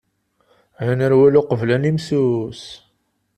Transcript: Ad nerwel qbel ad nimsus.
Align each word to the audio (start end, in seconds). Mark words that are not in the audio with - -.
Ad 0.81 0.89
nerwel 0.97 1.35
qbel 1.49 1.69
ad 1.75 1.79
nimsus. 1.81 2.63